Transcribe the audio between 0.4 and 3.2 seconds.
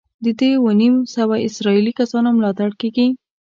اووه نیم سوه اسرائیلي کسانو ملاتړ کېږي.